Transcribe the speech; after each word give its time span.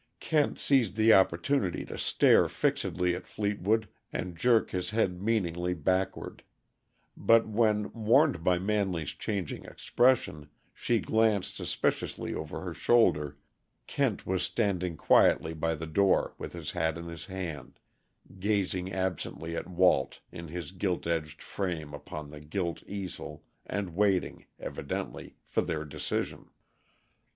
Kent 0.19 0.57
seized 0.57 0.95
the 0.95 1.13
opportunity 1.13 1.85
to 1.85 1.95
stare 1.95 2.47
fixedly 2.49 3.13
at 3.13 3.27
Fleetwood 3.27 3.87
and 4.11 4.35
jerk 4.35 4.71
his 4.71 4.89
head 4.89 5.21
meaningly 5.21 5.75
backward, 5.75 6.41
but 7.15 7.47
when, 7.47 7.93
warned 7.93 8.43
by 8.43 8.57
Manley's 8.57 9.11
changing 9.11 9.63
expression, 9.65 10.49
she 10.73 10.97
glanced 10.97 11.55
suspiciously 11.55 12.33
over 12.33 12.61
her 12.61 12.73
shoulder, 12.73 13.37
Kent 13.85 14.25
was 14.25 14.41
standing 14.41 14.97
quietly 14.97 15.53
by 15.53 15.75
the 15.75 15.85
door 15.85 16.33
with 16.39 16.53
his 16.53 16.71
hat 16.71 16.97
in 16.97 17.05
his 17.05 17.27
hand, 17.27 17.79
gazing 18.39 18.91
absently 18.91 19.55
at 19.55 19.67
Walt 19.69 20.19
in 20.31 20.47
his 20.47 20.71
gilt 20.71 21.05
edged 21.05 21.43
frame 21.43 21.93
upon 21.93 22.31
the 22.31 22.39
gilt 22.39 22.81
easel, 22.87 23.43
and 23.67 23.95
waiting, 23.95 24.47
evidently, 24.59 25.35
for 25.45 25.61
their 25.61 25.85
decision. 25.85 26.49